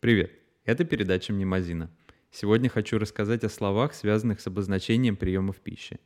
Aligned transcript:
Привет, 0.00 0.32
это 0.64 0.84
передача 0.84 1.30
«Мнемозина». 1.30 1.90
Сегодня 2.30 2.70
хочу 2.70 2.98
рассказать 2.98 3.44
о 3.44 3.50
словах, 3.50 3.92
связанных 3.92 4.40
с 4.40 4.46
обозначением 4.46 5.14
приемов 5.14 5.56
пищи. 5.56 6.00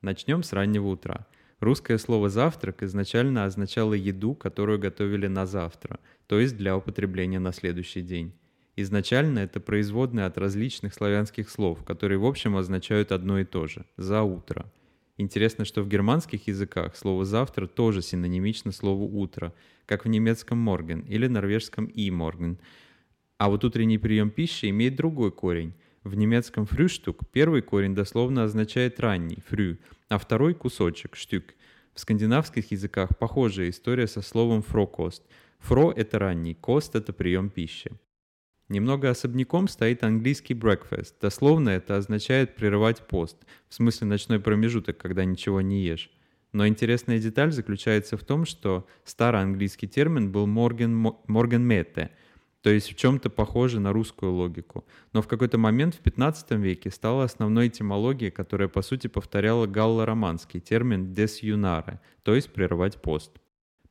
Начнем 0.00 0.44
с 0.44 0.52
раннего 0.52 0.86
утра. 0.86 1.26
Русское 1.58 1.98
слово 1.98 2.28
«завтрак» 2.28 2.84
изначально 2.84 3.44
означало 3.44 3.94
еду, 3.94 4.36
которую 4.36 4.78
готовили 4.78 5.26
на 5.26 5.44
завтра, 5.44 5.98
то 6.28 6.38
есть 6.38 6.56
для 6.56 6.76
употребления 6.76 7.40
на 7.40 7.52
следующий 7.52 8.02
день. 8.02 8.32
Изначально 8.76 9.40
это 9.40 9.58
производное 9.58 10.26
от 10.26 10.38
различных 10.38 10.94
славянских 10.94 11.50
слов, 11.50 11.82
которые 11.84 12.18
в 12.18 12.26
общем 12.26 12.56
означают 12.56 13.10
одно 13.10 13.40
и 13.40 13.44
то 13.44 13.66
же– 13.66 13.86
«за 13.96 14.22
утро». 14.22 14.72
Интересно, 15.16 15.64
что 15.64 15.82
в 15.82 15.88
германских 15.88 16.46
языках 16.46 16.94
слово 16.94 17.24
«завтра» 17.24 17.66
тоже 17.66 18.02
синонимично 18.02 18.70
слову 18.70 19.04
«утро», 19.18 19.52
как 19.86 20.04
в 20.04 20.08
немецком 20.08 20.58
«морген» 20.58 21.00
или 21.00 21.26
норвежском 21.26 21.86
«и 21.86 22.08
морген», 22.12 22.60
а 23.42 23.48
вот 23.48 23.64
утренний 23.64 23.98
прием 23.98 24.30
пищи 24.30 24.66
имеет 24.70 24.94
другой 24.94 25.32
корень. 25.32 25.72
В 26.04 26.14
немецком 26.14 26.64
«фрюштук» 26.64 27.22
первый 27.32 27.60
корень 27.60 27.92
дословно 27.92 28.44
означает 28.44 29.00
«ранний»– 29.00 29.42
«фрю», 29.48 29.78
а 30.08 30.18
второй– 30.18 30.54
«кусочек»– 30.62 31.16
«штюк». 31.16 31.46
В 31.92 31.98
скандинавских 31.98 32.70
языках 32.70 33.18
похожая 33.18 33.70
история 33.70 34.06
со 34.06 34.22
словом 34.22 34.62
«фрокост». 34.62 35.24
«Фро»— 35.58 35.90
это 35.96 36.20
ранний, 36.20 36.54
«кост»— 36.54 36.94
это 36.94 37.12
прием 37.12 37.50
пищи. 37.50 37.90
Немного 38.68 39.10
особняком 39.10 39.66
стоит 39.66 40.04
английский 40.04 40.54
breakfast. 40.54 41.14
Дословно 41.20 41.70
это 41.70 41.96
означает 41.96 42.54
прерывать 42.54 43.08
пост, 43.08 43.38
в 43.68 43.74
смысле 43.74 44.06
ночной 44.06 44.38
промежуток, 44.38 44.98
когда 44.98 45.24
ничего 45.24 45.60
не 45.60 45.82
ешь. 45.82 46.12
Но 46.52 46.64
интересная 46.68 47.18
деталь 47.18 47.50
заключается 47.50 48.16
в 48.16 48.22
том, 48.22 48.44
что 48.44 48.86
старый 49.04 49.42
английский 49.42 49.88
термин 49.88 50.30
был 50.30 50.46
morgen, 50.46 51.16
morgen 51.26 51.66
mete, 51.66 52.10
то 52.62 52.70
есть 52.70 52.90
в 52.90 52.94
чем-то 52.94 53.28
похоже 53.28 53.80
на 53.80 53.92
русскую 53.92 54.32
логику. 54.32 54.86
Но 55.12 55.20
в 55.20 55.26
какой-то 55.26 55.58
момент 55.58 55.96
в 55.96 55.98
15 55.98 56.52
веке 56.52 56.90
стала 56.90 57.24
основной 57.24 57.68
этимологией, 57.68 58.30
которая 58.30 58.68
по 58.68 58.82
сути 58.82 59.08
повторяла 59.08 59.66
галло-романский 59.66 60.60
термин 60.60 61.12
«desjunare», 61.12 61.98
то 62.22 62.34
есть 62.34 62.52
«прерывать 62.52 63.02
пост». 63.02 63.32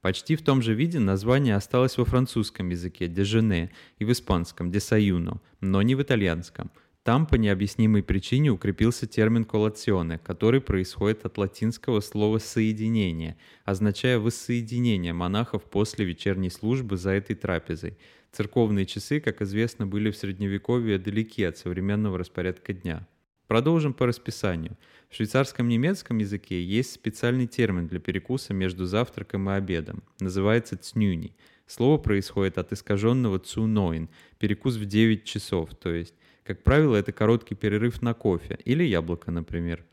Почти 0.00 0.36
в 0.36 0.42
том 0.42 0.62
же 0.62 0.72
виде 0.72 0.98
название 0.98 1.56
осталось 1.56 1.98
во 1.98 2.04
французском 2.04 2.70
языке 2.70 3.08
«дежене» 3.08 3.70
и 3.98 4.04
в 4.04 4.12
испанском 4.12 4.70
«desayuno», 4.70 5.40
но 5.60 5.82
не 5.82 5.94
в 5.96 6.02
итальянском. 6.02 6.70
Там 7.02 7.26
по 7.26 7.34
необъяснимой 7.34 8.02
причине 8.02 8.50
укрепился 8.50 9.06
термин 9.06 9.44
«коллационе», 9.44 10.18
который 10.18 10.60
происходит 10.60 11.24
от 11.24 11.38
латинского 11.38 12.00
слова 12.00 12.38
«соединение», 12.38 13.36
означая 13.64 14.18
воссоединение 14.18 15.12
монахов 15.12 15.64
после 15.64 16.04
вечерней 16.04 16.50
службы 16.50 16.96
за 16.96 17.10
этой 17.10 17.34
трапезой– 17.34 17.98
Церковные 18.32 18.86
часы, 18.86 19.20
как 19.20 19.42
известно, 19.42 19.86
были 19.86 20.10
в 20.10 20.16
Средневековье 20.16 20.98
далеки 20.98 21.42
от 21.42 21.58
современного 21.58 22.18
распорядка 22.18 22.72
дня. 22.72 23.08
Продолжим 23.48 23.92
по 23.92 24.06
расписанию. 24.06 24.76
В 25.08 25.16
швейцарском 25.16 25.66
немецком 25.66 26.18
языке 26.18 26.62
есть 26.62 26.92
специальный 26.92 27.48
термин 27.48 27.88
для 27.88 27.98
перекуса 27.98 28.54
между 28.54 28.86
завтраком 28.86 29.50
и 29.50 29.54
обедом. 29.54 30.04
Называется 30.20 30.76
цнюни. 30.76 31.34
Слово 31.66 31.98
происходит 31.98 32.58
от 32.58 32.72
искаженного 32.72 33.40
цуноин, 33.40 34.08
перекус 34.38 34.76
в 34.76 34.84
9 34.84 35.24
часов, 35.24 35.74
то 35.74 35.92
есть, 35.92 36.14
как 36.44 36.62
правило, 36.62 36.94
это 36.94 37.10
короткий 37.10 37.56
перерыв 37.56 38.02
на 38.02 38.14
кофе 38.14 38.58
или 38.64 38.84
яблоко, 38.84 39.32
например. 39.32 39.84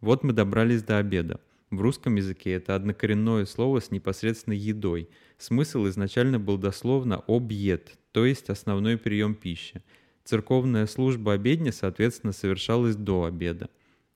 Вот 0.00 0.24
мы 0.24 0.32
добрались 0.32 0.82
до 0.82 0.98
обеда. 0.98 1.40
В 1.76 1.80
русском 1.80 2.14
языке 2.14 2.52
это 2.52 2.76
однокоренное 2.76 3.46
слово 3.46 3.80
с 3.80 3.90
непосредственной 3.90 4.56
едой. 4.56 5.08
Смысл 5.38 5.88
изначально 5.88 6.38
был 6.38 6.56
дословно 6.56 7.24
«объед», 7.26 7.98
то 8.12 8.24
есть 8.24 8.48
основной 8.48 8.96
прием 8.96 9.34
пищи. 9.34 9.82
Церковная 10.22 10.86
служба 10.86 11.32
обедня, 11.32 11.72
соответственно, 11.72 12.32
совершалась 12.32 12.94
до 12.94 13.24
обеда. 13.24 13.70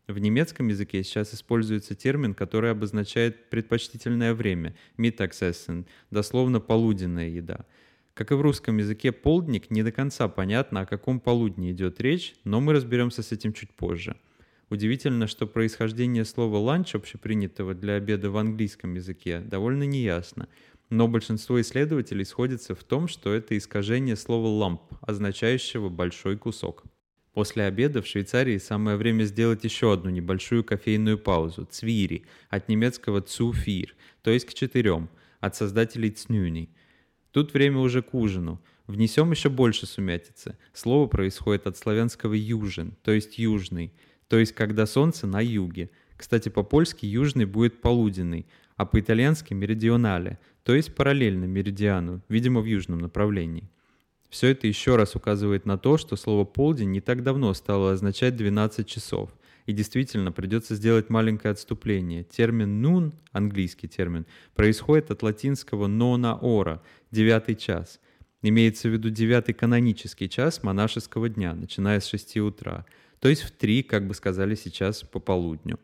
В 0.07 0.21
немецком 0.21 0.69
языке 0.69 1.03
сейчас 1.03 1.35
используется 1.35 1.97
термин, 1.97 2.33
который 2.33 2.71
обозначает 2.71 3.51
предпочтительное 3.51 4.35
время– 4.35 4.77
«Mittagessen», 4.97 5.87
дословно 6.13 6.61
«полуденная 6.61 7.29
еда». 7.29 7.67
Как 8.15 8.31
и 8.31 8.35
в 8.35 8.41
русском 8.41 8.79
языке 8.79 9.11
полдник, 9.11 9.69
не 9.71 9.83
до 9.83 9.91
конца 9.91 10.29
понятно, 10.29 10.83
о 10.83 10.87
каком 10.87 11.19
полудне 11.19 11.73
идет 11.73 12.01
речь, 12.01 12.37
но 12.45 12.61
мы 12.61 12.73
разберемся 12.73 13.25
с 13.25 13.33
этим 13.33 13.53
чуть 13.53 13.73
позже– 13.73 14.17
Удивительно, 14.71 15.27
что 15.27 15.47
происхождение 15.47 16.25
слова 16.25 16.59
«ланч», 16.59 16.95
общепринятого 16.95 17.75
для 17.75 17.95
обеда 17.95 18.31
в 18.31 18.37
английском 18.37 18.95
языке, 18.95 19.41
довольно 19.41 19.84
неясно. 19.84 20.49
Но 20.91 21.09
большинство 21.09 21.61
исследователей 21.61 22.25
сходятся 22.25 22.75
в 22.75 22.84
том, 22.84 23.09
что 23.09 23.33
это 23.33 23.56
искажение 23.56 24.17
слова 24.17 24.47
«ламп», 24.47 24.83
означающего 25.01 25.89
«большой 25.89 26.37
кусок». 26.37 26.84
После 27.33 27.65
обеда 27.65 28.03
в 28.03 28.06
Швейцарии 28.06 28.59
самое 28.59 28.97
время 28.97 29.25
сделать 29.25 29.65
еще 29.65 29.93
одну 29.93 30.11
небольшую 30.11 30.65
кофейную 30.65 31.19
паузу– 31.19 31.67
цвири, 31.71 32.27
от 32.50 32.69
немецкого 32.69 33.23
«цуфир», 33.23 33.95
то 34.23 34.31
есть 34.31 34.45
к 34.47 34.55
четырем, 34.55 35.09
от 35.41 35.56
создателей 35.56 36.11
«цнюни». 36.11 36.69
Тут 37.31 37.55
время 37.55 37.79
уже 37.79 38.03
к 38.03 38.12
ужину. 38.12 38.61
Внесем 38.87 39.31
еще 39.31 39.50
больше 39.50 39.87
сумятицы. 39.87 40.59
Слово 40.73 41.06
происходит 41.06 41.67
от 41.67 41.77
славянского 41.77 42.35
«южен», 42.35 42.97
то 43.03 43.12
есть 43.12 43.39
«южный», 43.39 43.93
то 44.28 44.39
есть 44.39 44.55
когда 44.55 44.87
солнце 44.87 45.27
на 45.27 45.41
юге. 45.41 45.91
Кстати, 46.16 46.49
по-польски 46.49 47.06
южный 47.06 47.44
будет 47.44 47.81
полуденный, 47.81 48.47
а 48.77 48.87
по-итальянски 48.87 49.55
меридионале, 49.55 50.39
то 50.62 50.75
есть 50.75 50.94
параллельно 50.94 51.44
меридиану, 51.47 52.22
видимо, 52.28 52.61
в 52.61 52.65
южном 52.65 52.99
направлении. 52.99 53.71
Все 54.28 54.49
это 54.49 54.67
еще 54.67 54.97
раз 54.97 55.17
указывает 55.17 55.65
на 55.65 55.78
то, 55.78 55.97
что 55.97 56.17
слово 56.17 56.44
«полдень» 56.44 56.91
не 56.91 57.00
так 57.00 57.22
давно 57.22 57.55
стало 57.55 57.93
означать 57.93 58.37
12 58.37 58.87
часов. 58.87 59.31
И 59.65 59.72
действительно, 59.72 60.33
придется 60.33 60.75
сделать 60.75 61.09
маленькое 61.09 61.53
отступление. 61.53 62.25
Термин 62.25 62.83
«нун», 62.83 63.15
английский 63.33 63.88
термин, 63.88 64.27
происходит 64.55 65.11
от 65.11 65.22
латинского 65.22 65.88
«nona 65.88 66.38
ora»— 66.41 66.81
«девятый 67.11 67.55
час». 67.55 68.00
Имеется 68.43 68.88
в 68.88 68.93
виду 68.93 69.10
девятый 69.10 69.54
канонический 69.54 70.28
час 70.28 70.62
монашеского 70.62 71.28
дня, 71.28 71.54
начиная 71.54 72.00
с 72.00 72.06
6 72.06 72.37
утра— 72.38 72.87
то 73.21 73.28
есть 73.28 73.43
в 73.43 73.50
три, 73.50 73.82
как 73.82 74.06
бы 74.06 74.15
сказали 74.15 74.54
сейчас, 74.54 75.03
по 75.03 75.19
полудню. 75.19 75.78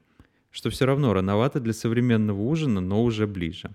Что 0.50 0.70
все 0.70 0.86
равно 0.86 1.12
рановато 1.12 1.58
для 1.60 1.72
современного 1.72 2.40
ужина, 2.40 2.80
но 2.80 3.02
уже 3.02 3.26
ближе. 3.26 3.74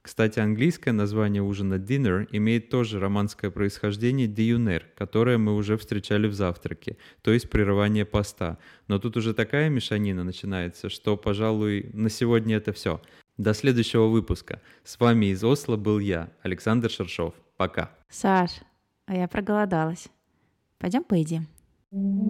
Кстати, 0.00 0.38
английское 0.38 0.92
название 0.92 1.42
ужина 1.42 1.74
dinner 1.74 2.26
имеет 2.30 2.70
тоже 2.70 3.00
романское 3.00 3.50
происхождение 3.50 4.28
deuner, 4.28 4.82
которое 4.96 5.36
мы 5.36 5.54
уже 5.54 5.76
встречали 5.76 6.26
в 6.26 6.32
завтраке, 6.32 6.96
то 7.20 7.32
есть 7.32 7.50
прерывание 7.50 8.06
поста. 8.06 8.58
Но 8.88 8.98
тут 8.98 9.16
уже 9.18 9.34
такая 9.34 9.68
мешанина 9.68 10.24
начинается, 10.24 10.88
что, 10.88 11.16
пожалуй, 11.16 11.90
на 11.92 12.08
сегодня 12.08 12.56
это 12.56 12.72
все. 12.72 13.02
До 13.36 13.52
следующего 13.52 14.06
выпуска. 14.06 14.62
С 14.84 14.98
вами 14.98 15.26
из 15.26 15.44
Осло 15.44 15.76
был 15.76 15.98
я, 15.98 16.32
Александр 16.42 16.90
Шершов. 16.90 17.34
Пока. 17.60 17.90
Саш, 18.08 18.62
а 19.04 19.14
я 19.14 19.28
проголодалась. 19.28 20.08
Пойдем 20.78 21.04
поедим. 21.04 21.46
you 21.92 22.29